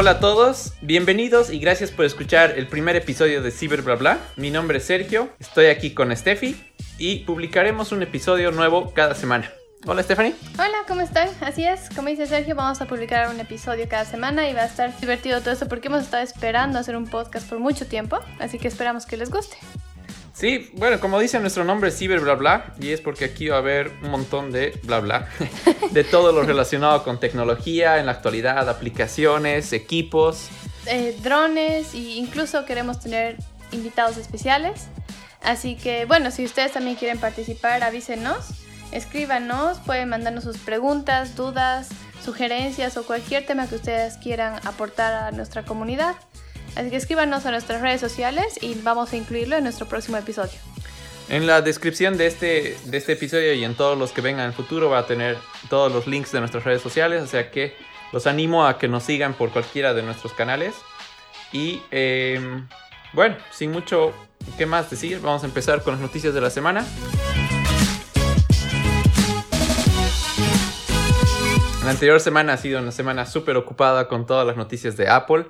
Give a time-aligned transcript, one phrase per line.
[0.00, 4.18] Hola a todos, bienvenidos y gracias por escuchar el primer episodio de Ciber Bla Bla.
[4.36, 6.56] Mi nombre es Sergio, estoy aquí con Steffi
[6.96, 9.52] y publicaremos un episodio nuevo cada semana.
[9.84, 10.34] Hola Stephanie.
[10.54, 11.28] Hola, ¿cómo están?
[11.42, 14.66] Así es, como dice Sergio, vamos a publicar un episodio cada semana y va a
[14.66, 18.58] estar divertido todo esto porque hemos estado esperando hacer un podcast por mucho tiempo, así
[18.58, 19.58] que esperamos que les guste.
[20.32, 23.58] Sí, bueno, como dice nuestro nombre, Ciber Bla Bla, y es porque aquí va a
[23.58, 25.28] haber un montón de bla bla,
[25.90, 30.48] de todo lo relacionado con tecnología en la actualidad, aplicaciones, equipos.
[30.86, 33.36] Eh, drones e incluso queremos tener
[33.72, 34.86] invitados especiales.
[35.42, 38.50] Así que bueno, si ustedes también quieren participar, avísenos,
[38.92, 41.88] escríbanos, pueden mandarnos sus preguntas, dudas,
[42.24, 46.14] sugerencias o cualquier tema que ustedes quieran aportar a nuestra comunidad.
[46.76, 50.58] Así que escríbanos a nuestras redes sociales y vamos a incluirlo en nuestro próximo episodio.
[51.28, 54.46] En la descripción de este, de este episodio y en todos los que vengan en
[54.48, 55.38] el futuro va a tener
[55.68, 57.74] todos los links de nuestras redes sociales, o sea que
[58.12, 60.74] los animo a que nos sigan por cualquiera de nuestros canales.
[61.52, 62.66] Y em,
[63.12, 64.12] bueno, sin mucho
[64.58, 66.84] que más decir, vamos a empezar con las noticias de la semana.
[71.84, 75.46] La anterior semana ha sido una semana súper ocupada con todas las noticias de Apple.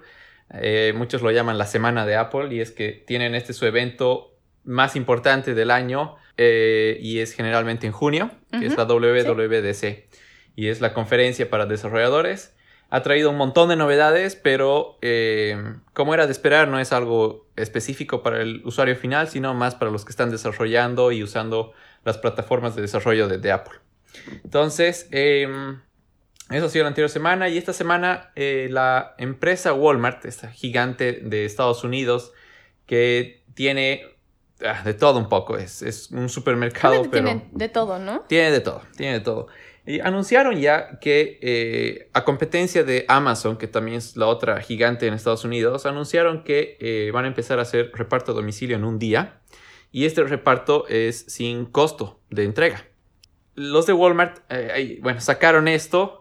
[0.54, 4.34] Eh, muchos lo llaman la semana de Apple y es que tienen este su evento
[4.64, 10.08] más importante del año eh, y es generalmente en junio, que es la WWDC
[10.56, 12.54] y es la conferencia para desarrolladores.
[12.92, 17.46] Ha traído un montón de novedades, pero eh, como era de esperar, no es algo
[17.54, 21.72] específico para el usuario final, sino más para los que están desarrollando y usando
[22.04, 23.78] las plataformas de desarrollo de, Apple.
[24.42, 25.80] Entonces, em,
[26.50, 31.12] eso ha sido la anterior semana y esta semana eh, la empresa Walmart, esta gigante
[31.12, 32.32] de Estados Unidos,
[32.86, 34.02] que tiene
[34.64, 37.24] ah, de todo un poco, es, es un supermercado, pero...
[37.24, 38.22] Tiene de todo, ¿no?
[38.22, 39.46] Tiene de todo, tiene de todo.
[39.86, 45.06] Y anunciaron ya que eh, a competencia de Amazon, que también es la otra gigante
[45.06, 48.84] en Estados Unidos, anunciaron que eh, van a empezar a hacer reparto a domicilio en
[48.84, 49.40] un día
[49.92, 52.84] y este reparto es sin costo de entrega.
[53.54, 54.38] Los de Walmart,
[55.02, 56.19] bueno, sacaron esto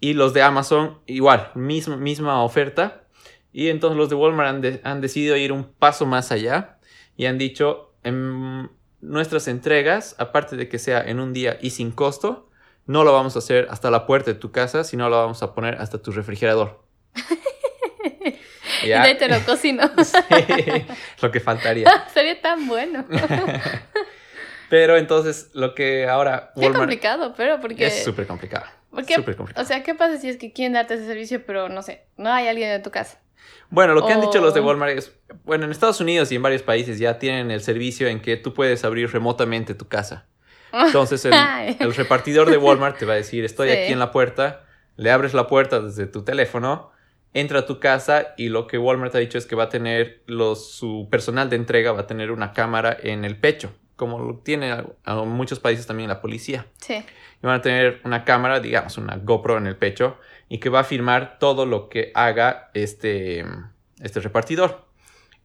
[0.00, 3.04] y los de Amazon, igual, misma, misma oferta.
[3.52, 6.78] Y entonces los de Walmart han, decidido ir un paso más allá
[7.16, 8.70] y han dicho, en
[9.00, 12.50] nuestras entregas, aparte de que sea en un día y sin costo,
[12.84, 15.54] no lo vamos a hacer hasta la puerta de tu casa, sino lo vamos a
[15.54, 16.84] poner hasta tu refrigerador.
[18.84, 19.90] y ahí te lo cocino.
[20.04, 20.86] sí,
[21.22, 22.06] lo que faltaría.
[22.14, 23.06] Sería tan bueno.
[24.68, 26.52] pero entonces lo que ahora...
[26.54, 26.74] Walmart...
[26.74, 27.86] Qué complicado, pero porque...
[27.86, 28.66] Es súper complicado.
[28.90, 32.32] O sea, ¿qué pasa si es que quieren darte ese servicio, pero no sé, no
[32.32, 33.20] hay alguien en tu casa?
[33.68, 35.12] Bueno, lo que han dicho los de Walmart es,
[35.44, 38.54] bueno, en Estados Unidos y en varios países ya tienen el servicio en que tú
[38.54, 40.26] puedes abrir remotamente tu casa.
[40.72, 44.64] Entonces el, repartidor de Walmart te va a decir, estoy aquí en la puerta,
[44.96, 46.90] le abres la puerta desde tu teléfono,
[47.32, 50.22] entra a tu casa y lo que Walmart ha dicho es que va a tener
[50.26, 54.36] los, su personal de entrega, va a tener una cámara en el pecho, como lo
[54.36, 56.66] tiene en muchos países también la policía.
[56.78, 57.04] Sí
[57.42, 60.18] y van a tener una cámara, digamos, una GoPro en el pecho
[60.48, 63.44] y que va a filmar todo lo que haga este,
[64.00, 64.86] este repartidor.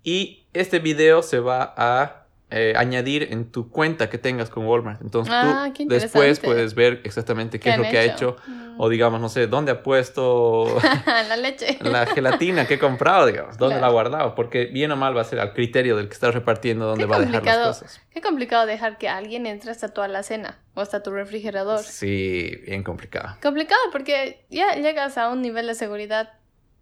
[0.03, 2.20] Y este video se va a
[2.53, 5.01] eh, añadir en tu cuenta que tengas con Walmart.
[5.01, 8.35] Entonces ah, tú después puedes ver exactamente qué, es lo que ha hecho.
[8.45, 8.61] Mm.
[8.77, 10.65] O digamos, no sé, dónde ha puesto
[11.05, 11.77] la leche.
[11.81, 14.35] La gelatina que he comprado, digamos, dónde la ha guardado.
[14.35, 17.17] Porque bien o mal va a ser al criterio del que está repartiendo dónde va
[17.17, 18.01] a dejar las cosas.
[18.09, 21.79] Qué complicado dejar que alguien entre hasta tu alacena o hasta tu refrigerador.
[21.79, 23.37] Sí, bien complicado.
[23.41, 26.33] Complicado porque ya llegas a un nivel de seguridad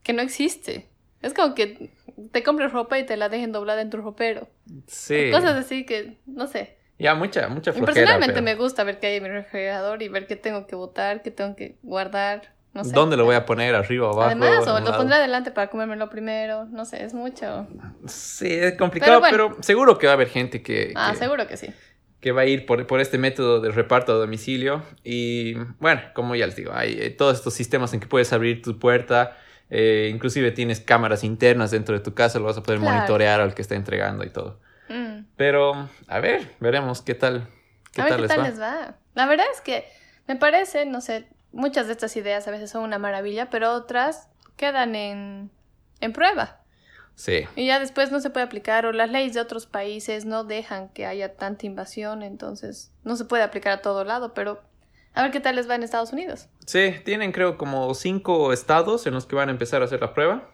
[0.02, 0.90] que no existe.
[1.22, 1.92] Es como que
[2.32, 4.48] te compres ropa y te la dejen doblada en tu ropero.
[4.88, 5.32] Sí.
[5.32, 6.78] Cosas así que, no sé.
[7.00, 7.94] Ya, mucha, mucha flojera.
[7.94, 11.22] Personalmente me gusta ver qué hay en mi refrigerador y ver qué tengo que botar,
[11.22, 12.54] qué tengo que guardar.
[12.74, 12.92] No sé.
[12.92, 13.74] ¿Dónde lo voy a poner?
[13.74, 14.28] ¿Arriba o abajo?
[14.28, 16.66] Además, o lo pondré adelante para comérmelo primero.
[16.66, 17.68] No sé, es mucho.
[18.06, 20.92] Sí, es complicado, pero, seguro que va a haber gente que.
[20.96, 21.68] Ah, seguro que sí.
[22.20, 24.84] Que va a ir por, por, este método de reparto a domicilio.
[25.04, 28.78] Y bueno, como ya les digo, hay todos estos sistemas en que puedes abrir tu
[28.78, 29.38] puerta
[29.70, 33.54] eh, inclusive tienes cámaras internas dentro de tu casa, lo vas a poder monitorear al
[33.54, 34.60] que está entregando y todo.
[34.90, 35.26] Mm.
[35.36, 37.48] Pero, a ver, veremos qué tal.
[37.92, 38.96] Qué tal, les, va?
[39.16, 39.86] La verdad es que
[40.28, 44.30] me parece, no sé, muchas de estas ideas a veces son una maravilla, pero otras
[44.56, 45.52] quedan en,
[46.00, 46.60] en prueba.
[47.16, 47.46] Sí.
[47.56, 50.90] Y ya después no se puede aplicar, o las leyes de otros países no dejan
[50.90, 54.62] que haya tanta invasión, entonces no se puede aplicar a todo lado, pero
[55.14, 56.48] a ver qué tal les va en Estados Unidos.
[56.66, 60.14] Sí, tienen creo como cinco estados en los que van a empezar a hacer la
[60.14, 60.50] prueba.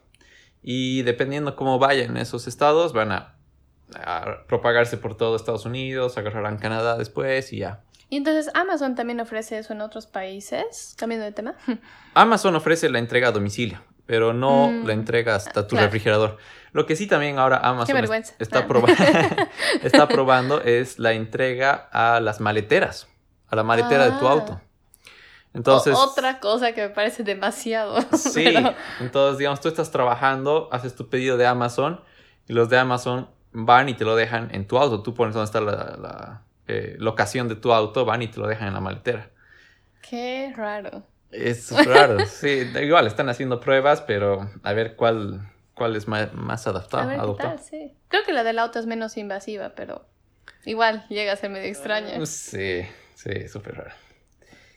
[0.64, 3.36] Y dependiendo cómo vayan esos estados, van a,
[4.48, 7.82] propagarse por todo Estados Unidos, agarrarán Canadá después y ya.
[8.10, 11.56] Y entonces Amazon también ofrece eso en otros países, cambiando de tema.
[12.16, 15.86] Amazon ofrece la entrega a domicilio, pero no Mm, la entrega hasta tu claro.
[15.88, 16.38] refrigerador.
[16.72, 18.68] Lo que sí también ahora Amazon es- está, Ah.
[18.68, 18.88] proba-
[19.84, 23.08] está probando es la entrega a las maleteras,
[23.50, 24.32] a la maletera de tu Ah.
[24.32, 24.62] auto.
[25.54, 28.02] Entonces, O- otra cosa que me parece demasiado.
[28.18, 32.02] sí, pero- entonces digamos, tú estás trabajando, haces tu pedido de Amazon
[32.48, 35.02] y los de Amazon van y te lo dejan en tu auto.
[35.02, 38.48] Tú pones dónde está la, la, eh, locación de tu auto, van y te lo
[38.48, 39.30] dejan en la maletera.
[40.08, 41.04] Qué raro.
[41.32, 42.70] Es raro, sí.
[42.82, 47.04] Igual están haciendo pruebas, pero a ver cuál, cuál es más, más adaptado.
[47.04, 47.50] A ver qué adoptado.
[47.56, 47.94] tal, sí.
[48.10, 50.06] Creo que la del auto es menos invasiva, pero
[50.66, 52.24] igual llega a ser medio extraña.
[52.26, 52.82] Sí,
[53.16, 53.92] sí, súper raro.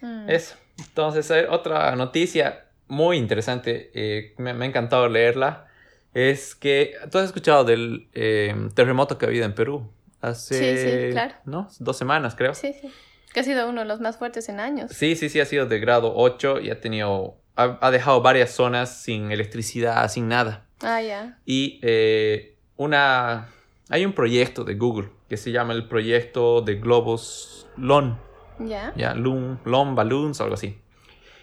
[0.01, 0.31] Mm.
[0.31, 0.57] Eso.
[0.79, 5.67] Entonces, ver, otra noticia muy interesante, eh, me, me ha encantado leerla,
[6.15, 9.91] es que tú has escuchado del eh, terremoto que ha habido en Perú
[10.21, 11.35] hace, Sí, sí, claro.
[11.45, 11.69] ¿no?
[11.79, 12.55] Dos semanas, creo.
[12.55, 12.91] Sí, sí.
[13.33, 14.91] Que ha sido uno de los más fuertes en años.
[14.93, 18.51] Sí, sí, sí, ha sido de grado 8 y ha tenido, ha, ha dejado varias
[18.51, 20.65] zonas sin electricidad, sin nada.
[20.81, 21.39] Ah, ya.
[21.45, 23.49] Y eh, una,
[23.91, 28.19] hay un proyecto de Google que se llama el proyecto de globos LON.
[28.59, 28.93] Ya.
[28.97, 30.79] ya, Loom, algo así.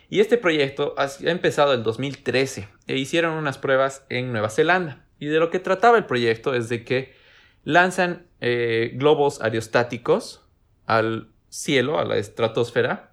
[0.10, 5.06] Y este proyecto ha empezado en 2013 e hicieron unas pruebas en Nueva Zelanda.
[5.20, 7.16] Y de lo que trataba el proyecto es de que
[7.64, 10.46] lanzan eh, globos aerostáticos
[10.86, 13.12] al cielo, a la estratosfera,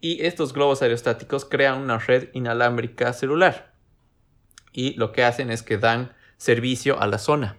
[0.00, 3.72] y estos globos aerostáticos crean una red inalámbrica celular.
[4.72, 7.58] Y lo que hacen es que dan servicio a la zona.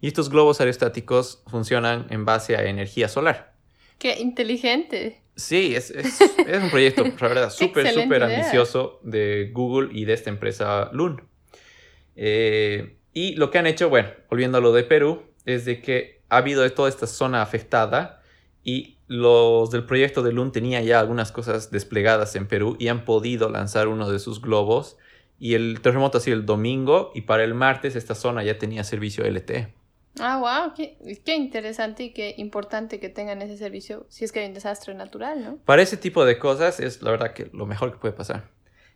[0.00, 3.54] Y estos globos aerostáticos funcionan en base a energía solar.
[3.98, 5.20] Qué inteligente.
[5.36, 10.12] Sí, es, es, es un proyecto, la verdad, súper, súper ambicioso de Google y de
[10.12, 11.22] esta empresa Loon.
[12.16, 16.20] Eh, y lo que han hecho, bueno, volviendo a lo de Perú, es de que
[16.28, 18.22] ha habido toda esta zona afectada
[18.64, 23.04] y los del proyecto de Loon tenían ya algunas cosas desplegadas en Perú y han
[23.04, 24.96] podido lanzar uno de sus globos.
[25.40, 28.84] Y el terremoto ha sido el domingo y para el martes esta zona ya tenía
[28.84, 29.72] servicio LTE.
[30.20, 30.74] Ah, wow.
[30.74, 34.94] Qué, interesante y qué importante que tengan ese servicio si es que hay un desastre
[34.94, 35.56] natural, ¿no?
[35.64, 38.50] Para ese tipo de cosas es la verdad que lo mejor que puede pasar.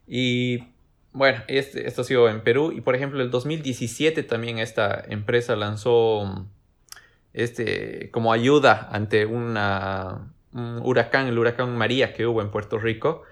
[0.07, 0.65] Y
[1.13, 2.73] bueno, este, esto ha sido en Perú.
[2.73, 6.47] Y por ejemplo, el 2017 también esta empresa lanzó
[7.33, 9.57] este, como ayuda ante un
[10.83, 13.23] huracán, el huracán María que hubo en Puerto Rico.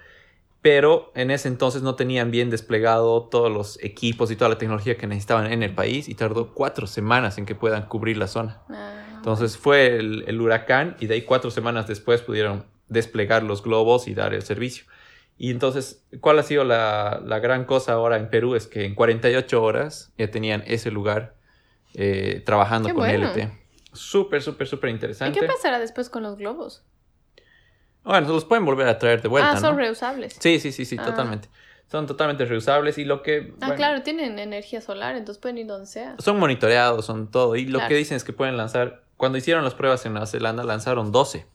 [0.61, 4.95] Pero en ese entonces no tenían bien desplegado todos los equipos y toda la tecnología
[4.95, 8.61] que necesitaban en el país y tardó cuatro semanas en que puedan cubrir la zona.
[8.69, 13.63] Ah, Entonces fue el, el huracán y de ahí cuatro semanas después pudieron desplegar los
[13.63, 14.85] globos y dar el servicio.
[15.37, 18.53] Y entonces, ¿cuál ha sido la, la gran cosa ahora en Perú?
[18.53, 21.35] Es que en 48 horas ya tenían ese lugar
[21.95, 23.31] eh, trabajando Qué con bueno.
[23.31, 23.49] LT.
[23.93, 25.39] Súper, súper, súper ¿Y interesante.
[25.39, 26.83] qué pasará después con los globos?
[28.03, 29.81] Bueno, los pueden volver a traer de vuelta, ah, son ¿no?
[29.81, 30.35] reusables.
[30.39, 31.03] Sí, sí, sí, sí, Ah.
[31.05, 31.49] totalmente.
[31.91, 33.53] Son totalmente reusables y lo que...
[33.55, 36.15] Ah, bueno, claro, tienen energía solar, entonces pueden ir donde sea.
[36.19, 37.55] Son monitoreados, son todo.
[37.57, 37.89] Y lo Claro.
[37.89, 41.45] que dicen es que pueden lanzar, cuando hicieron las pruebas en Nueva Zelanda, lanzaron 12.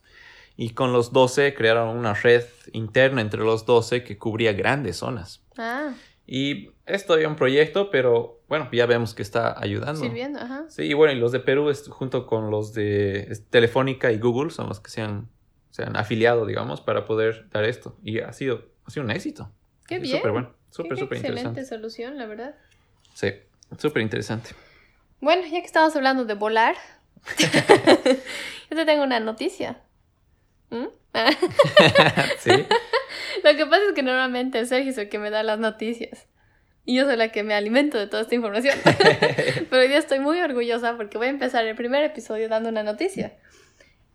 [0.58, 5.43] Y con los 12 crearon una red interna entre los 12 que cubría grandes zonas.
[5.58, 5.94] Ah,
[6.26, 10.00] Y es todavía un proyecto, pero bueno, ya vemos que está ayudando.
[10.00, 10.64] sirviendo, ajá.
[10.69, 14.50] Sí, y bueno, y los de Perú, es- junto con los de Telefónica y Google,
[14.50, 15.28] son los que se han,
[15.76, 17.99] se han afiliado, digamos, para poder dar esto.
[18.02, 19.53] Y ha sido, ha sido un éxito.
[19.86, 20.17] Qué bien.
[20.17, 21.65] Súper bueno, súper, súper excelente interesante.
[21.67, 22.55] solución, la verdad.
[23.12, 23.34] Sí,
[23.77, 24.53] súper interesante.
[25.20, 26.77] Bueno, ya que estamos hablando de volar,
[28.70, 29.82] yo te tengo una noticia.
[30.70, 30.86] ¿Mm?
[32.39, 32.53] Sí.
[33.44, 36.27] Lo que pasa es que normalmente Sergio es el que me da las noticias.
[36.86, 38.79] Y yo soy la que me alimento de toda esta información.
[38.84, 42.82] Pero hoy día estoy muy orgullosa porque voy a empezar el primer episodio dando una
[42.82, 43.36] noticia.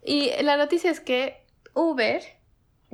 [0.03, 1.40] Y la noticia es que
[1.73, 2.21] Uber,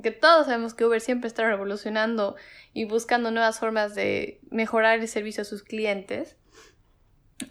[0.01, 2.35] que todos sabemos que Uber siempre está revolucionando
[2.73, 6.35] y buscando nuevas formas de mejorar el servicio a sus clientes,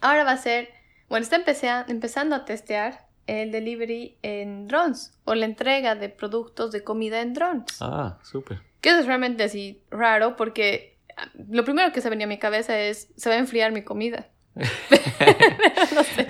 [0.01, 0.69] ahora va a ser,
[1.09, 1.43] bueno, está
[1.87, 7.33] empezando a testear el delivery en drones o la entrega de productos de comida en
[7.33, 7.65] drones.
[7.81, 8.61] Ah, súper.
[8.81, 12.39] Que eso es realmente así raro porque ah, lo primero que se venía a mi
[12.39, 14.29] cabeza es, se va a enfriar mi comida.
[14.55, 16.27] no sé,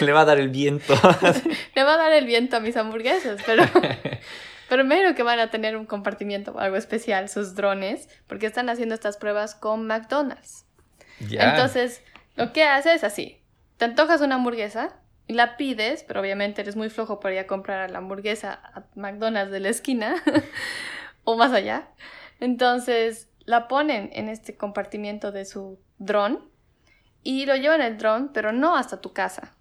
[0.00, 0.94] Le va a dar el viento.
[1.74, 3.64] le va a dar el viento a mis hamburguesas, pero,
[4.68, 8.68] pero imagino que van a tener un compartimiento o algo especial sus drones porque están
[8.68, 10.66] haciendo estas pruebas con McDonald's.
[11.20, 12.02] Entonces,
[12.36, 13.40] lo que hace es así,
[13.76, 14.96] te antojas una hamburguesa
[15.26, 18.84] y la pides, pero obviamente eres muy flojo para ir a comprar la hamburguesa a
[18.94, 20.16] McDonald's de la esquina
[21.24, 21.88] o más allá.
[22.40, 26.50] Entonces, la ponen en este compartimiento de su dron
[27.22, 29.53] y lo llevan el dron, pero no hasta tu casa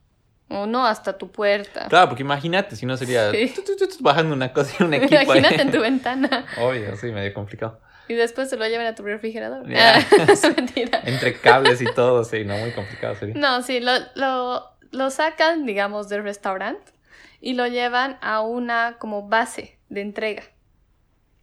[0.49, 1.87] o no hasta tu puerta.
[1.89, 3.53] Claro, porque imagínate, si no sería Sí.
[3.55, 5.17] tu, tu, bajando una cosa en un equipo.
[5.17, 5.23] ahí.
[5.25, 6.45] Imagínate en tu ventana.
[6.59, 7.79] Obvio, sí, medio complicado.
[8.07, 9.65] Y después se lo llevan a tu refrigerador.
[9.75, 9.99] Ah,
[10.57, 10.99] mentira.
[11.05, 13.35] Entre cables y todo, sí, no, muy complicado sería.
[13.35, 16.91] No, sí, lo, lo, lo sacan, digamos, del restaurante
[17.39, 20.43] y lo llevan a una como base de entrega.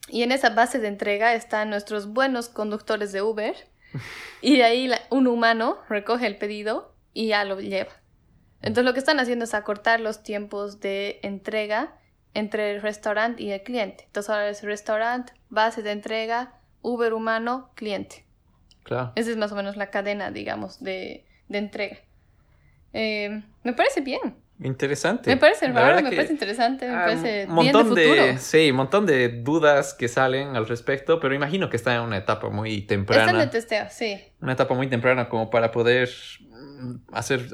[0.09, 3.55] Y en esa base de entrega están nuestros buenos conductores de Uber.
[4.43, 7.91] Y de ahí la- un humano recoge el pedido y ya lo lleva.
[8.63, 11.95] Entonces lo que están haciendo es acortar los tiempos de entrega
[12.35, 14.05] entre el restaurante y el cliente.
[14.07, 18.25] Entonces ahora es restaurante, base de entrega, Uber humano, cliente.
[18.83, 19.13] Claro.
[19.17, 21.99] Esa es más o menos la cadena, digamos, de, de entrega.
[22.93, 24.37] Eh, me parece bien.
[24.63, 25.31] Interesante.
[25.31, 28.27] Me parece La raro, me parece interesante, me parece un bien de montón futuro.
[28.27, 32.03] de, sí, un montón de dudas que salen al respecto, pero imagino que está en
[32.03, 33.39] una etapa muy temprana.
[33.39, 34.21] de testeo, sí.
[34.43, 36.11] una etapa muy temprana como para poder
[37.13, 37.49] hacer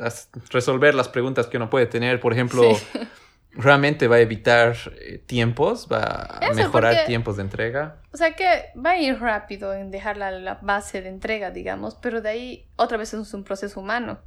[0.50, 2.20] resolver las preguntas que uno puede tener.
[2.20, 2.86] Por ejemplo, Sí.
[3.52, 8.00] realmente va a evitar eh, tiempos, va a mejorar porque- tiempos de entrega.
[8.12, 11.94] O sea que va a ir rápido en dejar la, la base de entrega, digamos,
[11.94, 14.18] pero de ahí otra vez es un proceso humano.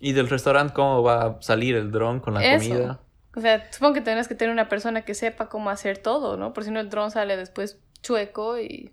[0.00, 2.68] Y del restaurante, ¿cómo va a salir el dron con la Eso.
[2.68, 3.00] comida?
[3.36, 6.52] O sea, supongo que tendrás que tener una persona que sepa cómo hacer todo, ¿no?
[6.52, 8.92] Por si no el dron sale después chueco y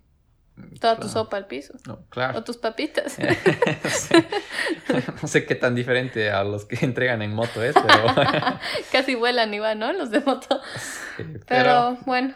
[0.80, 1.10] toda tu Claro.
[1.10, 1.74] sopa al piso.
[1.88, 2.44] No, O claro.
[2.44, 3.18] tus papitas.
[3.90, 4.16] Sí.
[5.22, 8.06] No sé qué tan diferente a los que entregan en moto es, pero,
[8.92, 9.94] Casi vuelan igual, ¿no?
[9.94, 10.60] Los de moto.
[11.18, 12.34] pero Pero bueno,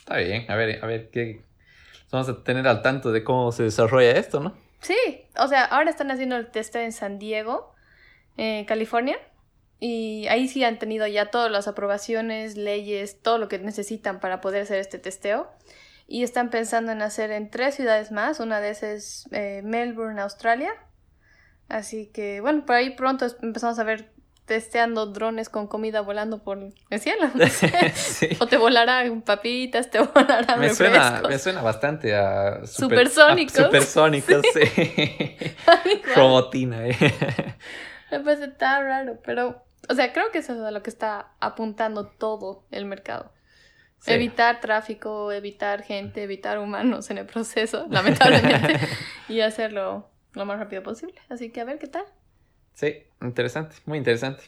[0.00, 0.50] está bien.
[0.50, 1.42] A ver, a ver qué
[2.10, 4.56] vamos a tener al tanto de cómo se desarrolla esto, ¿no?
[4.80, 4.96] Sí,
[5.38, 7.74] o sea, ahora están haciendo el testeo en San Diego,
[8.36, 9.16] eh, California,
[9.80, 14.40] y ahí sí han tenido ya todas las aprobaciones, leyes, todo lo que necesitan para
[14.40, 15.50] poder hacer este testeo.
[16.06, 20.20] Y están pensando en hacer en tres ciudades más, una de esas es eh, Melbourne,
[20.20, 20.72] Australia.
[21.68, 26.58] Así que, bueno, por ahí pronto empezamos a ver testeando drones con comida volando por
[26.90, 27.30] el cielo.
[27.34, 27.90] no sé.
[27.94, 28.28] sí.
[28.38, 33.58] O te volarán papitas, te volarán Me suena, me suena bastante a Supersónicos.
[33.58, 34.82] a supersónicos, sí.
[35.84, 36.14] Igual.
[36.14, 36.96] Robotina, eh.
[38.10, 41.32] Me parece tan raro, pero, o sea, creo que eso es a lo que está
[41.40, 43.32] apuntando todo el mercado.
[44.04, 44.12] Sí.
[44.12, 48.78] Evitar tráfico, evitar gente, evitar humanos en el proceso, lamentablemente,
[49.30, 51.14] y hacerlo lo más rápido posible.
[51.30, 52.04] Así que a ver qué tal.
[52.74, 54.42] Sí, interesante, muy interesante.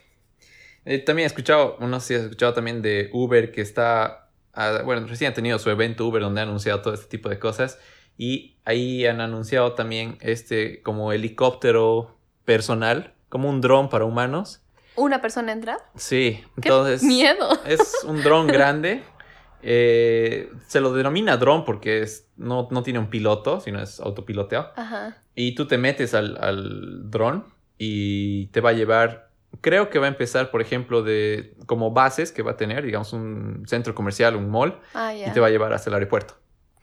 [0.84, 4.82] Eh, también he escuchado, no sé si has escuchado también de Uber que está, ah,
[4.84, 7.78] bueno, recién ha tenido su evento Uber donde ha anunciado todo este tipo de cosas
[8.18, 14.60] y ahí han anunciado también este como helicóptero personal, como un dron para humanos.
[14.96, 15.78] ¿Una persona entra?
[15.94, 17.48] Sí, ¡Qué entonces miedo!
[17.64, 19.02] es un dron grande.
[19.62, 24.72] Eh, se lo denomina dron porque es, no, no tiene un piloto, sino es autopiloteado.
[24.76, 25.18] Ajá.
[25.34, 27.44] Y tú te metes al, al dron
[27.78, 29.28] y te va a llevar,
[29.60, 33.12] creo que va a empezar, por ejemplo, de como bases que va a tener, digamos,
[33.12, 36.34] un centro comercial, un mall, Ah, y te va a llevar hasta el aeropuerto.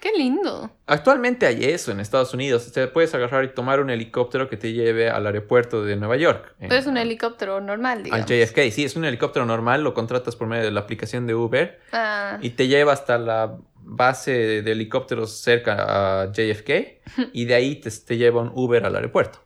[0.03, 0.69] ¡Qué lindo!
[0.86, 2.69] Actualmente hay eso en Estados Unidos.
[2.74, 6.55] Te puedes agarrar y tomar un helicóptero que te lleve al aeropuerto de Nueva York.
[6.60, 8.25] Pero es un helicóptero normal, Al digamos.
[8.29, 11.79] JFK, sí, es un helicóptero normal, lo contratas por medio de la aplicación de Uber
[11.93, 16.69] Ah, y te lleva hasta la base de helicópteros cerca a JFK
[17.31, 19.39] y de ahí te, te lleva un Uber al aeropuerto.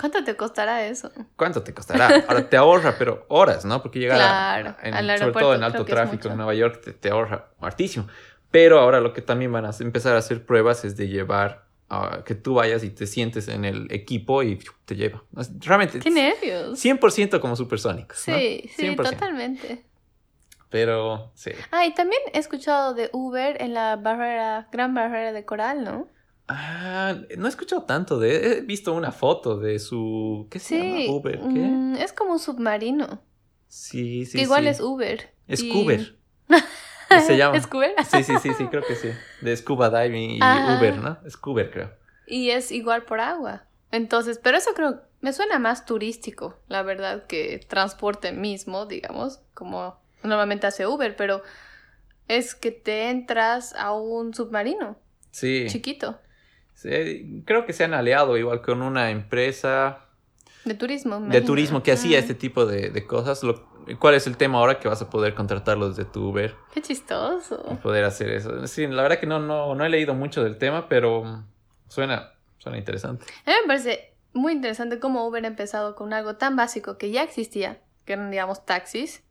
[0.00, 1.12] ¿Cuánto te costará eso?
[1.36, 2.24] ¿Cuánto te costará?
[2.26, 3.80] Ahora te ahorra, pero horas, ¿no?
[3.80, 6.92] Porque llegar a- en- al sobre aeropuerto todo en alto tráfico en Nueva York te,
[6.92, 8.08] te ahorra hartísimo.
[8.50, 12.22] Pero ahora lo que también van a empezar a hacer pruebas es de llevar a
[12.24, 15.24] que tú vayas y te sientes en el equipo y te lleva.
[15.60, 16.78] Realmente ¡Qué nervios!
[16.84, 18.26] 100% como supersónicos.
[18.28, 18.36] ¿no?
[18.36, 18.96] Sí, sí, 100%.
[19.10, 19.84] totalmente.
[20.68, 21.50] Pero sí.
[21.72, 26.06] Ah, y también he escuchado de Uber en la barrera, gran barrera de coral, ¿no?
[26.46, 28.58] Ah, no he escuchado tanto de.
[28.58, 30.46] He visto una foto de su.
[30.50, 31.06] ¿Qué se Sí.
[31.06, 31.16] llama?
[31.18, 31.38] Uber.
[31.38, 31.46] ¿Qué?
[31.48, 33.20] mm, es como un submarino.
[33.68, 34.38] Sí, sí.
[34.38, 34.68] que igual sí.
[34.70, 35.30] es Uber.
[35.48, 36.16] Es y- Cuber.
[37.26, 37.56] Se llama.
[37.56, 37.92] ¿Es Cuber?
[38.10, 39.12] Sí, sí, sí, sí, creo que sí.
[39.40, 40.76] De scuba diving y Ajá.
[40.76, 41.18] Uber, ¿no?
[41.28, 41.90] Scuber, creo.
[42.26, 43.64] Y es igual por agua.
[43.90, 50.00] Entonces, pero eso creo, me suena más turístico, la verdad, que transporte mismo, digamos, como
[50.22, 51.42] normalmente hace Uber, pero
[52.28, 54.96] es que te entras a un submarino
[55.32, 55.66] Sí.
[55.68, 56.20] chiquito
[56.74, 60.06] Sí, Creo que se han aliado igual con una empresa
[60.64, 61.20] de turismo.
[61.20, 63.42] de turismo que hacía Ah, este tipo de, de cosas.
[63.42, 64.78] Lo- ¿Cuál es el tema ahora?
[64.78, 67.78] Que vas a poder contratarlos de tu Uber Qué y chistoso.
[67.82, 68.66] poder hacer eso.
[68.66, 71.44] Sí, la verdad que no, no, no he leído mucho del tema, pero
[71.88, 73.24] suena, suena interesante.
[73.46, 77.10] A mí me parece muy interesante cómo Uber ha empezado con algo tan básico que
[77.10, 79.24] ya existía, que eran, digamos, taxis,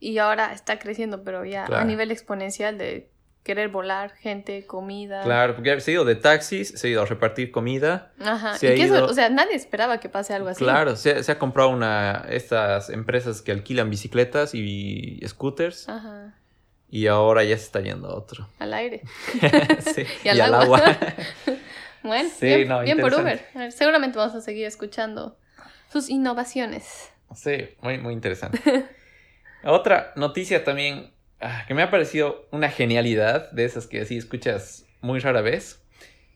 [0.00, 1.84] y ahora está creciendo, pero ya a Claro.
[1.86, 3.10] nivel exponencial de
[3.44, 5.22] querer volar gente, comida.
[5.22, 8.10] Claro, porque se ha ido de taxis, se ha ido a repartir comida.
[8.18, 8.56] Ajá.
[8.58, 10.64] Se y ha que eso, ido- o sea, nadie esperaba que pase algo así.
[10.64, 15.88] Claro, se, se ha comprado una estas empresas que alquilan bicicletas y scooters.
[15.88, 16.34] Ajá.
[16.90, 18.48] y ahora ya se está yendo a otro.
[18.58, 19.02] Al aire.
[19.94, 20.78] Sí, Y al al agua.
[20.78, 20.98] agua.
[22.02, 23.20] Bueno, Sí, bien, no, bien por Uber.
[23.22, 23.58] interesante.
[23.58, 25.36] A ver, Seguramente vamos a seguir escuchando
[25.92, 27.10] sus innovaciones.
[27.34, 28.60] Sí, muy, muy interesante.
[29.64, 34.86] Otra noticia también ah, que me ha parecido una genialidad, de esas que así escuchas
[35.00, 35.80] muy rara vez,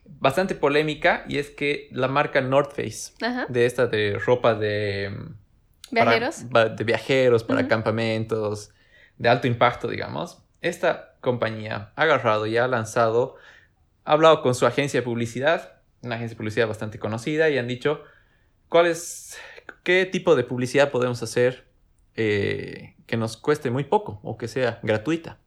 [0.05, 3.47] bastante polémica, y es que la marca North Face, Ajá.
[3.49, 5.11] de esta de ropa de...
[5.11, 6.45] mm, para- Viajeros.
[6.55, 8.71] va- de viajeros, para campamentos,
[9.19, 10.43] de alto impacto, digamos.
[10.61, 13.37] Esta compañía ha agarrado y ha lanzado,
[14.05, 17.69] ha hablado con su agencia de publicidad, una agencia de publicidad bastante conocida, y han
[17.69, 18.03] dicho
[18.69, 19.39] cuál es,
[19.83, 21.68] qué tipo de publicidad podemos hacer
[22.21, 25.39] eh, que nos cueste muy poco o que sea gratuita.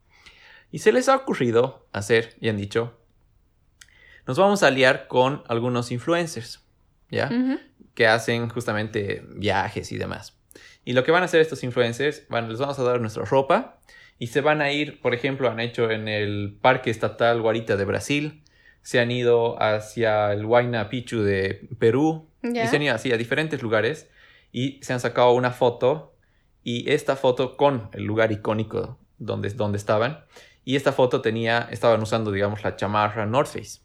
[0.70, 2.98] Y se les ha ocurrido hacer, y han dicho,
[4.26, 6.64] nos vamos a aliar con algunos influencers,
[7.10, 7.30] ¿ya?
[7.92, 10.40] Que hacen justamente viajes y demás.
[10.82, 13.78] Y lo que van a hacer estos influencers, van, les vamos a dar nuestra ropa
[14.18, 17.84] y se van a ir, por ejemplo, han hecho en el Parque Estatal Guarita de
[17.84, 18.42] Brasil,
[18.80, 23.18] se han ido hacia el Huayna Picchu de Perú y se han ido así a
[23.18, 24.08] diferentes lugares
[24.52, 26.11] y se han sacado una foto
[26.64, 30.24] y esta foto con el lugar icónico donde, donde estaban
[30.64, 33.80] y esta foto tenía, estaban usando, digamos, la chamarra North Face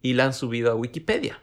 [0.00, 1.42] y la han subido a Wikipedia.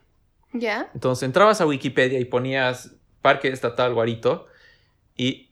[0.54, 0.90] Ya.
[0.94, 4.48] Entonces entrabas a Wikipedia y ponías Parque Estatal Guarito
[5.18, 5.52] y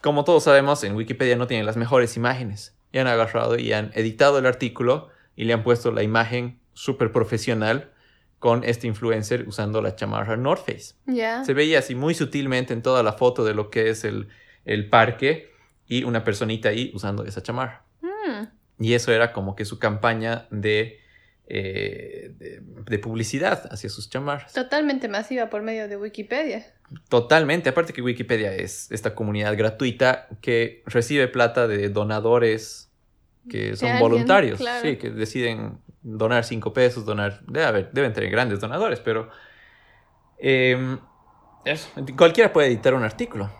[0.00, 2.76] como todos sabemos en Wikipedia no tienen las mejores imágenes.
[2.92, 7.10] Y han agarrado y han editado el artículo y le han puesto la imagen súper
[7.10, 7.92] profesional
[8.38, 10.94] con este influencer usando la chamarra North Face.
[11.06, 11.44] Ya.
[11.44, 14.28] Se veía así muy sutilmente en toda la foto de lo que es el,
[14.64, 15.50] el parque
[15.86, 17.84] y una personita ahí usando esa chamarra.
[18.00, 18.44] Mm.
[18.84, 21.00] Y eso era como que su campaña de,
[21.46, 24.52] eh, de, de publicidad hacia sus chamarras.
[24.52, 26.64] Totalmente masiva por medio de Wikipedia.
[27.08, 32.90] Totalmente, aparte que Wikipedia es esta comunidad gratuita que recibe plata de donadores
[33.48, 34.88] que son alguien, voluntarios, claro.
[34.88, 39.30] sí, que deciden donar cinco pesos, donar, debe haber- deben tener grandes donadores, pero
[40.38, 40.96] eh,
[41.64, 43.50] eso, cualquiera puede editar un artículo.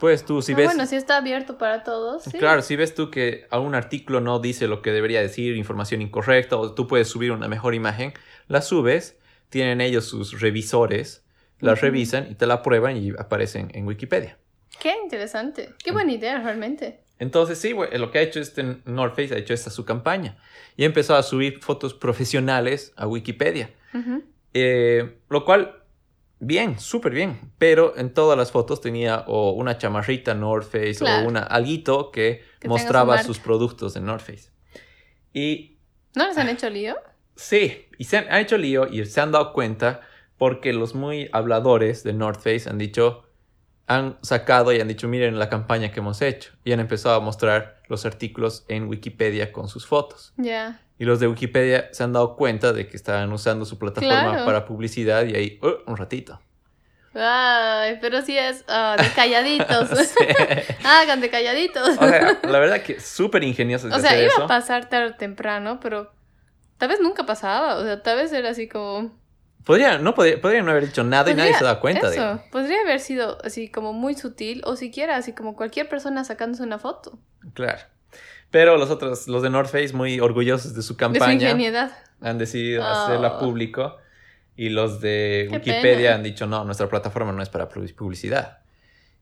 [0.00, 2.22] Pues tú, si Ah, ves, Bueno, si está abierto para todos.
[2.24, 2.38] Sí.
[2.38, 6.56] claro, si ves tú que algún artículo no dice lo que debería decir, información incorrecta,
[6.56, 8.12] o tú puedes subir una mejor imagen,
[8.48, 9.18] la subes,
[9.50, 11.24] tienen ellos sus revisores,
[11.60, 14.38] la revisan y te la prueban y aparecen en Wikipedia.
[14.80, 15.74] Qué interesante.
[15.82, 17.00] Qué buena idea, realmente.
[17.18, 20.36] Entonces, sí, lo que ha hecho este North Face, ha hecho esta su campaña.
[20.76, 23.70] Y empezó a subir fotos profesionales a Wikipedia.
[24.52, 25.83] Eh, lo cual,
[26.40, 27.52] bien, súper bien.
[27.58, 31.24] Pero en todas las fotos tenía o una chamarrita North Face Claro.
[31.24, 34.50] o una alguito que, Que tenga su mostraba sus productos de North Face.
[35.32, 35.78] Y
[36.14, 36.96] ¿No les han hecho lío?
[37.36, 40.00] sí, y se han, han hecho lío y se han dado cuenta
[40.38, 43.23] porque los muy habladores de North Face han dicho,
[43.86, 46.52] han sacado y han dicho, miren la campaña que hemos hecho.
[46.64, 50.32] Y han empezado a mostrar los artículos en Wikipedia con sus fotos.
[50.36, 50.80] Ya.
[50.98, 54.44] Y los de Wikipedia se han dado cuenta de que estaban usando su plataforma Claro.
[54.46, 56.40] para publicidad y ahí, "Oh, un ratito.
[57.16, 59.90] Ay, pero sí es ah, de calladitos.
[60.84, 61.88] Hagan de calladitos.
[61.98, 64.44] O sea, la verdad que súper ingeniosos de O sea, iba eso.
[64.44, 66.10] a pasar tarde o temprano, pero
[66.78, 67.76] tal vez nunca pasaba.
[67.76, 69.12] O sea, tal vez era así como.
[69.64, 72.16] Podría, no podría, podrían no haber dicho nada y nadie Podría- se da cuenta de
[72.16, 76.62] Eso, podría haber sido así como muy sutil, o siquiera así como cualquier persona sacándose
[76.62, 77.18] una foto
[77.54, 77.80] Claro.
[78.50, 81.90] Pero los otros, los de North Face, muy orgullosos de su de su campaña, ingeniedad.
[82.20, 82.86] han decidido Oh.
[82.86, 83.96] hacerla público.
[84.56, 86.14] Y los de Qué Wikipedia pena.
[86.14, 88.58] han dicho, no, nuestra plataforma no es para pu- publicidad.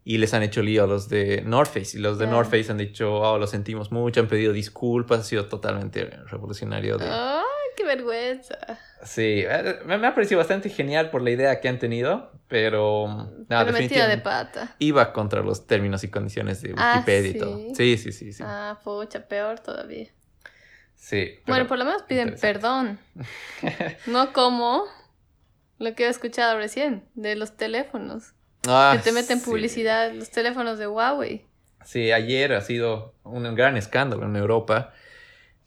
[0.05, 1.97] Y les han hecho lío a los de North Face.
[1.97, 2.31] Y los de Ya.
[2.33, 6.99] North Face han dicho, oh, lo sentimos mucho, han pedido disculpas, ha sido totalmente revolucionario.
[6.99, 7.07] De...
[7.07, 7.11] Qué
[7.97, 8.59] vergüenza.
[9.05, 13.07] Sí, eh, me, me ha parecido bastante genial por la idea que han tenido, pero
[13.49, 14.75] nada, pero metida de pata.
[14.79, 17.39] iba contra los términos y condiciones de Ah, Wikipedia y ¿sí?
[17.39, 17.75] todo.
[17.75, 18.43] Sí, sí, sí, sí.
[18.47, 20.09] Ah, pucha, peor todavía.
[20.95, 22.99] sí Bueno, por lo menos piden perdón.
[24.07, 24.85] No como
[25.79, 28.35] lo que he escuchado recién de los teléfonos.
[28.69, 29.45] Ah, que te meten sí.
[29.51, 31.45] publicidad, los teléfonos de Huawei.
[31.85, 34.93] Sí, ayer ha sido un gran escándalo en Europa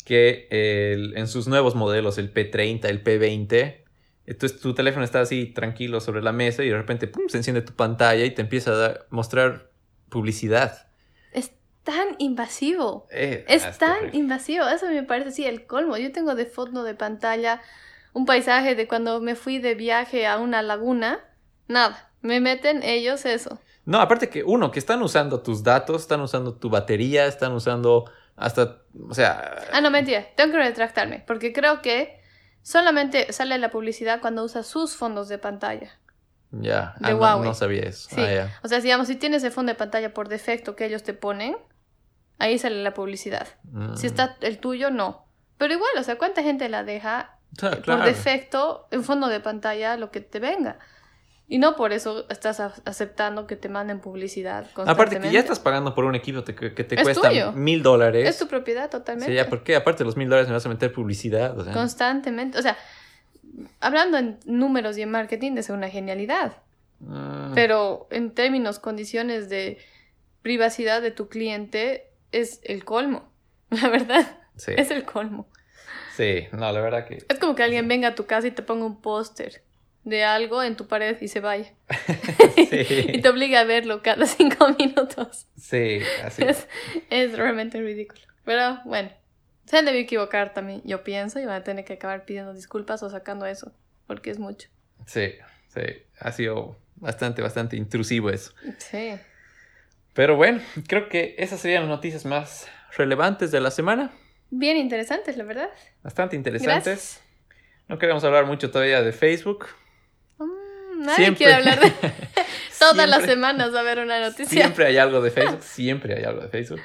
[0.05, 3.83] que el- en sus nuevos modelos, el P30, el P20,
[4.27, 7.61] entonces tu teléfono está así tranquilo sobre la mesa y de repente pum, se enciende
[7.61, 9.71] tu pantalla y te empieza a dar- mostrar
[10.09, 10.87] publicidad.
[11.33, 11.51] Es
[11.83, 13.07] tan invasivo.
[13.11, 14.17] Eh, Es tan terrible.
[14.17, 14.65] invasivo.
[14.67, 15.97] Eso me parece así el colmo.
[15.97, 17.61] Yo tengo de fondo de pantalla
[18.13, 21.19] un paisaje de cuando me fui de viaje a una laguna.
[21.67, 22.11] Nada.
[22.21, 23.59] Me meten ellos eso.
[23.85, 28.05] No, aparte que uno, que están usando tus datos, están usando tu batería, están usando
[28.35, 30.25] hasta, o sea, Ah, no, mentira.
[30.35, 31.23] Tengo que retractarme.
[31.25, 32.19] Porque creo que
[32.61, 35.99] solamente sale la publicidad cuando usa sus fondos de pantalla.
[36.51, 37.47] ya, de ah, no- Huawei.
[37.49, 38.09] no, sabía eso.
[38.09, 38.21] Sí.
[38.21, 38.49] Ah.
[38.63, 41.57] O sea, digamos, si tienes el fondo de pantalla por defecto que ellos te ponen,
[42.39, 43.47] ahí sale la publicidad.
[43.63, 43.95] Mm.
[43.95, 45.25] Si está el tuyo, no.
[45.57, 49.97] Pero igual, o sea, ¿cuánta gente la deja sea, por defecto en fondo de pantalla
[49.97, 50.79] lo que te venga?
[51.47, 54.91] Y no por eso estás aceptando que te manden publicidad constantemente.
[54.91, 56.53] Aparte que ya estás pagando por un equipo que
[56.83, 58.27] te Es cuesta mil dólares.
[58.27, 59.31] Es tu propiedad totalmente.
[59.31, 59.75] Sí, ya, ¿por qué?
[59.75, 61.57] Aparte de los mil dólares me vas a meter publicidad.
[61.57, 62.57] O sea, Constantemente.
[62.57, 62.75] O sea,
[63.79, 66.57] hablando en números y en marketing es una genialidad.
[66.99, 69.77] mm, Pero en términos, condiciones de
[70.41, 73.31] privacidad de tu cliente, es el colmo.
[73.69, 75.47] La verdad, sí, es el colmo.
[76.15, 77.17] sí, no, la verdad que...
[77.27, 79.61] Es como que alguien venga a tu casa y te ponga un póster
[80.05, 81.73] de algo en tu pared y se vaya.
[82.57, 85.47] y te obliga a verlo cada cinco minutos.
[85.57, 86.43] sí, así.
[86.43, 86.67] Es,
[87.09, 88.21] es realmente ridículo.
[88.45, 89.11] Pero bueno,
[89.65, 93.01] se han debido equivocar también, yo pienso, y van a tener que acabar pidiendo disculpas
[93.03, 93.73] o sacando eso,
[94.07, 94.69] porque es mucho.
[95.07, 95.33] Sí,
[95.67, 95.81] sí,
[96.19, 98.53] ha sido bastante, bastante intrusivo eso.
[98.77, 99.15] Sí.
[100.13, 104.11] Pero bueno, creo que esas serían las noticias más relevantes de la semana.
[104.51, 105.69] Bien interesantes, la verdad.
[106.03, 106.85] Bastante interesantes.
[106.85, 107.21] Gracias.
[107.87, 109.65] No queremos hablar mucho todavía de Facebook.
[111.05, 111.37] Nadie Siempre.
[111.37, 111.91] quiere hablar de...
[112.79, 114.47] Todas las semanas va a haber una noticia.
[114.47, 115.59] Siempre hay algo de Facebook.
[115.63, 116.81] Siempre hay algo de Facebook.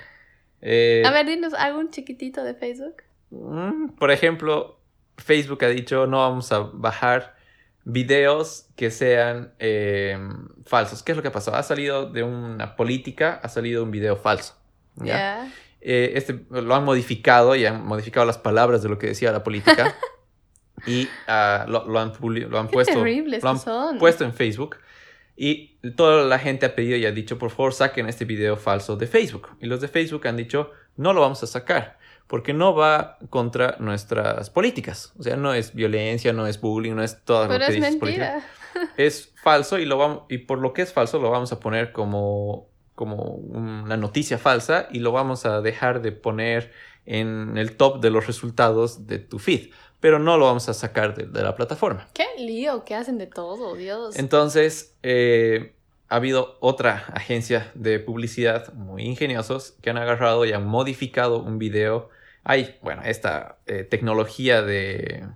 [0.63, 3.03] Eh, A ver, dinos algún chiquitito de Facebook.
[3.31, 4.79] mm, por ejemplo,
[5.17, 7.35] Facebook ha dicho no vamos a bajar
[7.85, 10.19] videos que sean eh,
[10.67, 11.03] falsos.
[11.03, 11.55] ¿Qué es lo que pasó?
[11.55, 14.55] Ha salido de una política, ha salido un video falso.
[14.97, 15.07] ¿ya?
[15.07, 15.53] Ya.
[15.81, 19.43] Eh, este lo han modificado y han modificado las palabras de lo que decía la
[19.43, 19.97] política
[20.87, 23.99] y ah, lo, lo han, lo han Qué puesto lo han son.
[23.99, 24.77] puesto en Facebook
[25.37, 28.97] y toda la gente ha pedido y ha dicho por favor saquen este video falso
[28.97, 32.75] de Facebook y los de Facebook han dicho no lo vamos a sacar porque no
[32.75, 37.49] va contra nuestras políticas o sea no es violencia no es bullying no es todo
[37.49, 38.43] Pero lo que es dices política
[38.75, 38.93] mentira.
[38.97, 41.93] es falso y lo vamos y por lo que es falso lo vamos a poner
[41.93, 46.71] como como una noticia falsa y lo vamos a dejar de poner
[47.07, 51.15] en el top de los resultados de tu feed, pero no lo vamos a sacar
[51.15, 52.09] de, de la plataforma.
[52.15, 54.19] Qué lío que hacen de todo, Dios.
[54.19, 55.75] Entonces, eh,
[56.09, 61.59] ha habido otra agencia de publicidad muy ingeniosos que han agarrado y han modificado un
[61.59, 62.09] video.
[62.43, 65.27] Hay, bueno, esta eh, tecnología de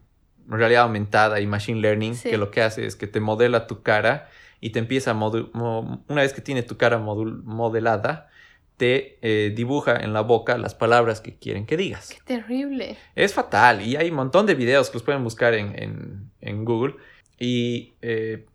[0.49, 2.31] realidad aumentada y machine learning Sí.
[2.31, 4.29] que lo que hace es que te modela tu cara
[4.61, 8.29] y te empieza a una vez que tiene tu cara modelada,
[8.77, 12.09] te eh, dibuja en la boca las palabras que quieren que digas.
[12.11, 12.97] Qué terrible.
[13.15, 16.65] Es fatal y hay un montón de videos que los pueden buscar en, en- en
[16.65, 16.97] Google
[17.39, 18.47] y eh,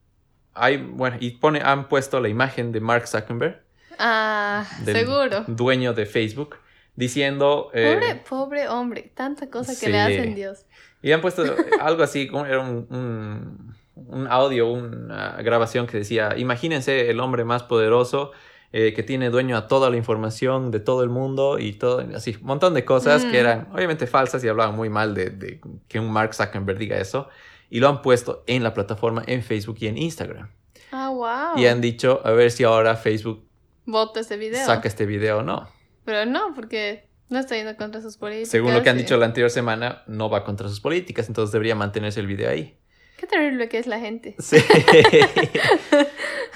[0.53, 3.61] hay, bueno, y pone, han puesto la imagen de Mark Zuckerberg,
[3.97, 5.43] Ah, del seguro.
[5.47, 6.55] dueño de Facebook,
[6.95, 7.69] diciendo...
[7.73, 9.11] eh, Pobre, pobre hombre.
[9.13, 9.91] Tanta cosa que sí.
[9.91, 10.65] le hacen, Dios.
[11.01, 11.43] y han puesto
[11.81, 17.43] algo así, como era un, un- un audio, una grabación que decía, imagínense el hombre
[17.43, 18.31] más poderoso
[18.71, 22.37] eh, que tiene dueño a toda la información de todo el mundo y todo, así,
[22.39, 23.31] un montón de cosas Mm.
[23.31, 26.97] que eran obviamente falsas y hablaban muy mal de, de que un Mark Zuckerberg diga
[26.99, 27.27] eso.
[27.71, 30.49] Y lo han puesto en la plataforma, en Facebook y en Instagram.
[30.91, 31.61] Ah, wow.
[31.61, 33.45] Y han dicho, a ver si ahora Facebook
[33.85, 34.65] Voto ese video.
[34.65, 35.67] saca este video o no.
[36.03, 38.49] Pero no, porque no está yendo contra sus políticas.
[38.49, 41.75] Según lo que han dicho la anterior semana, no va contra sus políticas, entonces debería
[41.75, 42.75] mantenerse el video ahí.
[43.19, 44.35] Qué terrible que es la gente.
[44.39, 44.57] Sí.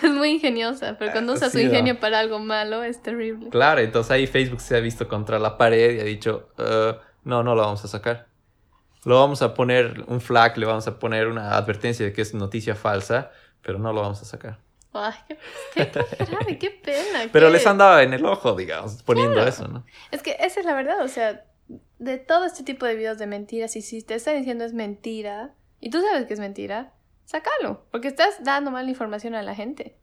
[0.03, 1.63] Es muy ingeniosa, pero cuando usa su no.
[1.63, 3.49] ingenio para algo malo es terrible.
[3.49, 7.41] Claro, entonces ahí Facebook se ha visto contra la pared y ha dicho, "Eh, no,
[7.41, 8.27] no lo vamos a sacar.
[9.05, 12.33] Lo vamos a poner un flag, le vamos a poner una advertencia de que es
[12.33, 14.59] noticia falsa, pero no lo vamos a sacar.
[14.93, 15.37] Ay, qué,
[15.73, 17.29] qué, qué grave, qué pena.
[17.31, 19.49] Pero qué- les han dado en el ojo, digamos, poniendo Claro.
[19.49, 19.85] eso, ¿no?
[20.11, 21.45] Es que esa es la verdad, o sea,
[21.99, 25.53] de todo este tipo de videos de mentiras, y si te están diciendo es mentira,
[25.83, 26.93] y tú sabes que es mentira,
[27.25, 29.97] sácalo, porque estás dando mala información a la gente.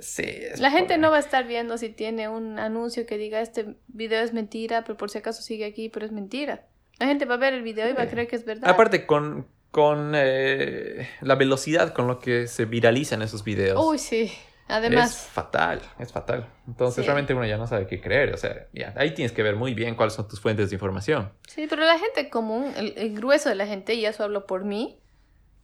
[0.00, 0.24] Sí.
[0.24, 3.76] es La gente no va a estar viendo si tiene un anuncio que diga este
[3.86, 6.66] video es mentira, pero por si acaso sigue aquí, pero es mentira.
[6.98, 8.68] La gente va a ver el video y va a creer que es verdad.
[8.68, 13.80] Aparte, con, con eh, la velocidad con lo que se viralizan esos videos.
[13.80, 14.32] Uy, sí.
[14.70, 16.46] Es Además, fatal, es fatal.
[16.66, 17.06] Entonces Sí.
[17.06, 18.32] realmente uno ya no sabe qué creer.
[18.34, 21.32] O sea, ya, ahí tienes que ver muy bien cuáles son tus fuentes de información.
[21.48, 24.64] sí, pero la gente común, el, el grueso de la gente, y eso hablo por
[24.64, 24.98] mí,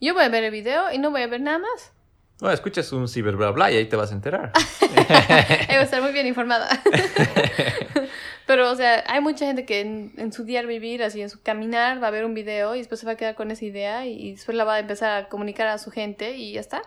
[0.00, 1.92] yo voy a ver el video y no voy a ver nada más.
[2.38, 4.52] Bueno, escuchas un ciber bla bla y ahí te vas a enterar.
[4.98, 6.68] Ahí voy a estar muy bien informada.
[8.46, 11.42] Pero, o sea, hay mucha gente que en, en su día vivir, así en su
[11.42, 14.06] caminar, va a ver un video y después se va a quedar con esa idea
[14.06, 16.82] y, y después la va a empezar a comunicar a su gente y ya está.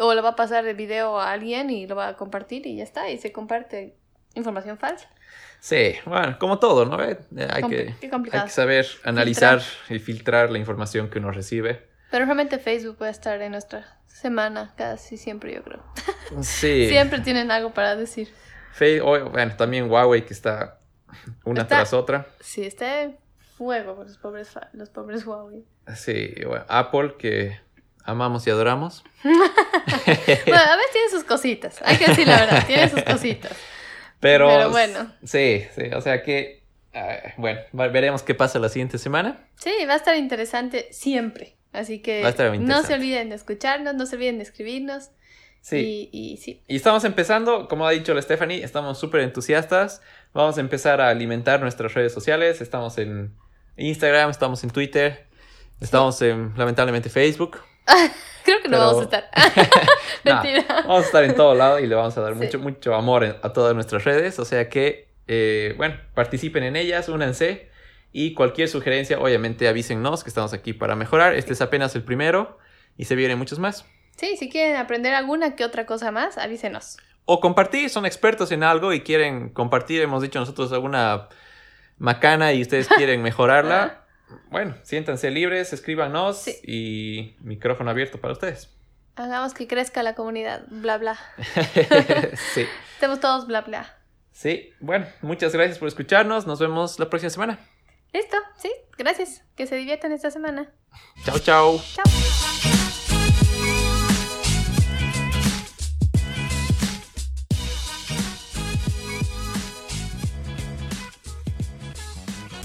[0.00, 2.76] O le va a pasar el video a alguien y lo va a compartir y
[2.76, 3.10] ya está.
[3.10, 3.96] Y se comparte
[4.34, 5.08] información falsa.
[5.60, 7.02] Sí, bueno, como todo, ¿no?
[7.02, 7.18] Eh,
[7.50, 7.94] Hay, que,
[8.32, 11.88] hay que saber analizar y filtrar la información que uno recibe.
[12.10, 15.82] Pero realmente Facebook va a estar en nuestra semana casi siempre, yo creo.
[16.42, 16.88] Sí.
[16.88, 18.28] Siempre tienen algo para decir.
[18.72, 20.78] Fe- o- bueno, también Huawei que está
[21.44, 22.26] una Está- tras otra.
[22.40, 23.16] Sí, está de
[23.56, 25.64] fuego por los pobres, los pobres Huawei.
[25.96, 27.58] Sí, bueno, Apple que
[28.08, 29.04] amamos y adoramos.
[29.24, 33.52] Bueno, a veces tiene sus cositas, hay que decir la verdad, tiene sus cositas.
[34.20, 35.12] Pero, Pero bueno.
[35.24, 39.46] Sí, sí, o sea que, ah, bueno, veremos qué pasa la siguiente semana.
[39.56, 41.56] Sí, va a estar interesante siempre.
[41.72, 42.22] Así que
[42.60, 45.10] no se olviden de escucharnos, no se olviden de escribirnos.
[45.60, 46.08] Sí.
[46.10, 46.62] Y, y sí.
[46.66, 50.00] Y estamos empezando, como ha dicho la Stephanie, estamos súper entusiastas.
[50.32, 52.60] Vamos a empezar a alimentar nuestras redes sociales.
[52.60, 53.34] Estamos en
[53.76, 55.26] Instagram, estamos en Twitter,
[55.80, 57.58] estamos en, lamentablemente, Facebook.
[58.44, 59.30] Creo que no Pero- vamos a estar.
[60.24, 60.64] Nah, Mentira.
[60.86, 62.38] vamos a estar en todo lado y le vamos a dar Sí.
[62.40, 64.38] mucho, mucho amor a todas nuestras redes.
[64.38, 67.68] O sea que, eh, bueno, participen en ellas, únanse.
[68.12, 71.34] Y cualquier sugerencia, obviamente avísennos que estamos aquí para mejorar.
[71.34, 72.58] Este es apenas el primero
[72.96, 73.84] y se vienen muchos más.
[74.16, 76.96] Sí, si quieren aprender alguna que otra cosa más, avísenos.
[77.26, 81.28] O compartir, son expertos en algo y quieren compartir, hemos dicho nosotros alguna
[81.98, 84.04] macana y ustedes quieren mejorarla.
[84.50, 86.56] Bueno, siéntanse libres, escríbanos Sí.
[86.64, 88.70] y micrófono abierto para ustedes.
[89.16, 90.64] Hagamos que crezca la comunidad.
[90.68, 91.18] Bla, bla.
[92.54, 93.96] sí, Estemos todos bla, bla.
[94.32, 94.70] sí.
[94.80, 96.46] Bueno, muchas gracias por escucharnos.
[96.46, 97.58] Nos vemos la próxima semana.
[98.12, 99.42] Listo, sí, gracias.
[99.56, 100.70] Que se diviertan esta semana.
[101.24, 101.80] Chao, chao.
[101.94, 102.67] Chao.